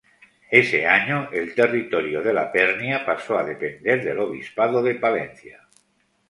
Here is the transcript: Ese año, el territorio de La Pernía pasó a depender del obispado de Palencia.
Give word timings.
Ese 0.49 0.87
año, 0.87 1.29
el 1.31 1.53
territorio 1.53 2.23
de 2.23 2.33
La 2.33 2.51
Pernía 2.51 3.05
pasó 3.05 3.37
a 3.37 3.43
depender 3.43 4.03
del 4.03 4.17
obispado 4.17 4.81
de 4.81 4.95
Palencia. 4.95 5.67